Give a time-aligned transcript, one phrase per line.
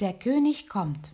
[0.00, 1.10] Der König kommt.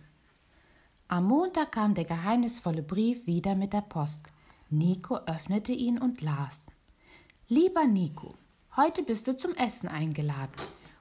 [1.07, 4.27] Am Montag kam der geheimnisvolle Brief wieder mit der Post.
[4.69, 6.67] Nico öffnete ihn und las.
[7.47, 8.29] Lieber Nico,
[8.75, 10.53] heute bist du zum Essen eingeladen.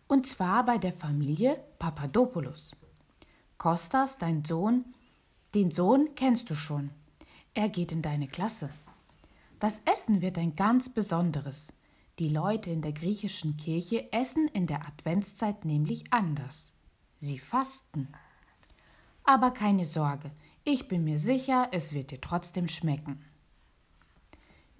[0.07, 2.75] Und zwar bei der Familie Papadopoulos.
[3.59, 4.87] Kostas, dein Sohn,
[5.55, 6.89] den Sohn kennst du schon.
[7.53, 8.71] Er geht in deine Klasse.
[9.61, 11.71] Das Essen wird ein ganz besonderes.
[12.19, 16.74] Die Leute in der griechischen Kirche essen in der Adventszeit nämlich anders.
[17.17, 18.09] Sie fasten.
[19.25, 20.31] Aber keine Sorge,
[20.65, 23.25] ich bin mir sicher, es wird dir trotzdem schmecken.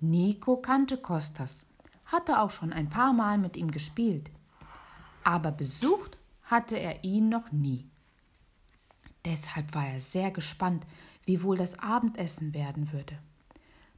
[0.01, 1.67] Nico kannte Kostas,
[2.07, 4.31] hatte auch schon ein paar Mal mit ihm gespielt,
[5.23, 7.89] aber besucht hatte er ihn noch nie.
[9.25, 10.87] Deshalb war er sehr gespannt,
[11.25, 13.19] wie wohl das Abendessen werden würde.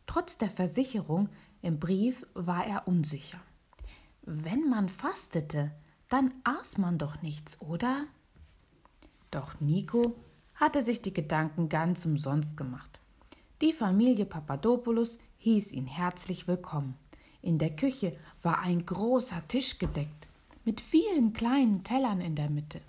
[0.07, 1.29] Trotz der Versicherung
[1.63, 3.41] im Brief war er unsicher.
[4.23, 5.73] Wenn man fastete,
[6.09, 8.07] dann aß man doch nichts, oder?
[9.31, 10.15] Doch Nico
[10.55, 13.01] hatte sich die Gedanken ganz umsonst gemacht.
[13.61, 16.97] Die Familie Papadopoulos hieß ihn herzlich willkommen.
[17.43, 20.27] In der Küche war ein großer Tisch gedeckt,
[20.65, 22.81] mit vielen kleinen Tellern in der Mitte.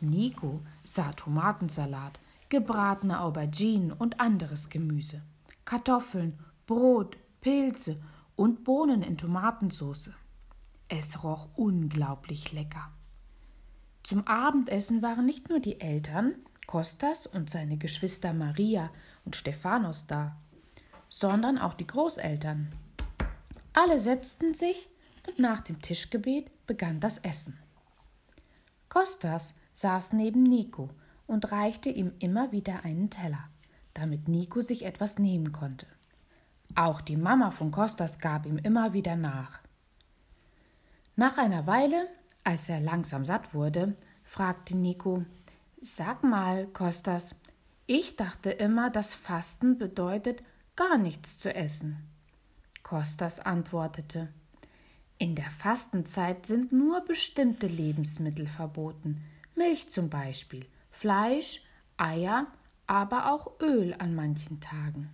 [0.00, 5.22] Nico sah Tomatensalat, gebratene Auberginen und anderes Gemüse,
[5.64, 7.96] Kartoffeln, Brot, Pilze
[8.36, 10.10] und Bohnen in Tomatensauce.
[10.88, 12.90] Es roch unglaublich lecker.
[14.02, 16.34] Zum Abendessen waren nicht nur die Eltern,
[16.66, 18.90] Kostas und seine Geschwister Maria
[19.24, 20.36] und Stephanos da,
[21.08, 22.72] sondern auch die Großeltern.
[23.72, 24.88] Alle setzten sich
[25.26, 27.58] und nach dem Tischgebet begann das Essen.
[28.88, 30.90] Kostas saß neben Nico
[31.26, 33.48] und reichte ihm immer wieder einen Teller,
[33.94, 35.86] damit Nico sich etwas nehmen konnte.
[36.74, 39.60] Auch die Mama von Kostas gab ihm immer wieder nach.
[41.16, 42.06] Nach einer Weile,
[42.44, 45.24] als er langsam satt wurde, fragte Nico:
[45.80, 47.36] Sag mal, Kostas,
[47.86, 50.42] ich dachte immer, dass Fasten bedeutet,
[50.76, 52.08] gar nichts zu essen.
[52.82, 54.28] Kostas antwortete:
[55.18, 59.22] In der Fastenzeit sind nur bestimmte Lebensmittel verboten,
[59.54, 61.62] Milch zum Beispiel, Fleisch,
[61.96, 62.46] Eier,
[62.86, 65.10] aber auch Öl an manchen Tagen.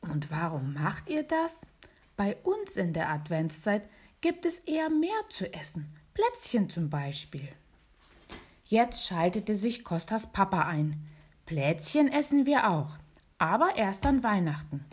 [0.00, 1.66] Und warum macht ihr das?
[2.16, 3.88] Bei uns in der Adventszeit
[4.20, 7.48] gibt es eher mehr zu essen, Plätzchen zum Beispiel.
[8.64, 11.06] Jetzt schaltete sich Kostas Papa ein.
[11.46, 12.98] Plätzchen essen wir auch,
[13.38, 14.84] aber erst an Weihnachten.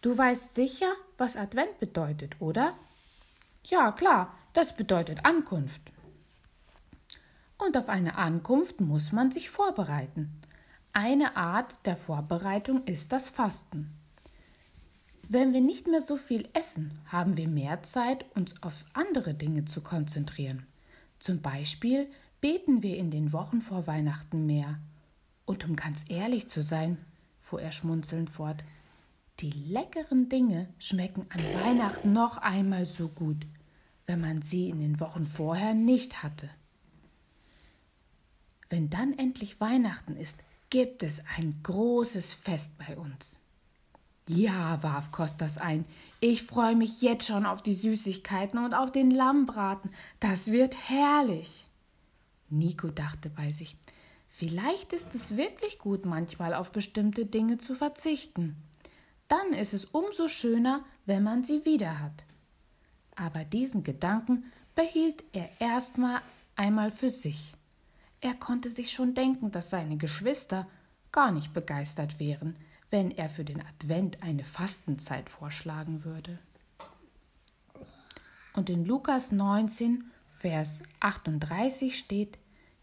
[0.00, 2.72] Du weißt sicher, was Advent bedeutet, oder?
[3.64, 5.82] Ja, klar, das bedeutet Ankunft.
[7.58, 10.40] Und auf eine Ankunft muss man sich vorbereiten.
[10.94, 13.92] Eine Art der Vorbereitung ist das Fasten.
[15.28, 19.64] Wenn wir nicht mehr so viel essen, haben wir mehr Zeit, uns auf andere Dinge
[19.64, 20.66] zu konzentrieren.
[21.18, 22.08] Zum Beispiel
[22.40, 24.78] beten wir in den Wochen vor Weihnachten mehr.
[25.46, 26.98] Und um ganz ehrlich zu sein,
[27.40, 28.64] fuhr er schmunzelnd fort,
[29.40, 33.46] die leckeren Dinge schmecken an Weihnachten noch einmal so gut,
[34.06, 36.50] wenn man sie in den Wochen vorher nicht hatte.
[38.68, 40.38] Wenn dann endlich Weihnachten ist,
[40.70, 43.38] gibt es ein großes Fest bei uns.
[44.26, 45.84] Ja, warf Kostas ein,
[46.20, 49.90] ich freue mich jetzt schon auf die Süßigkeiten und auf den Lammbraten.
[50.18, 51.66] Das wird herrlich.
[52.48, 53.76] Nico dachte bei sich,
[54.30, 58.56] vielleicht ist es wirklich gut, manchmal auf bestimmte Dinge zu verzichten.
[59.28, 62.24] Dann ist es umso schöner, wenn man sie wieder hat.
[63.16, 66.20] Aber diesen Gedanken behielt er erstmal
[66.56, 67.52] einmal für sich.
[68.22, 70.66] Er konnte sich schon denken, dass seine Geschwister
[71.12, 72.56] gar nicht begeistert wären,
[72.94, 76.38] wenn er für den Advent eine Fastenzeit vorschlagen würde.
[78.52, 82.38] Und in Lukas 19, Vers 38 steht: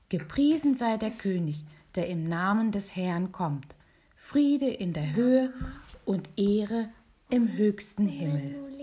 [0.09, 1.63] Gepriesen sei der König,
[1.95, 3.73] der im Namen des Herrn kommt.
[4.17, 5.53] Friede in der Höhe
[6.03, 6.89] und Ehre
[7.29, 8.80] im höchsten Himmel.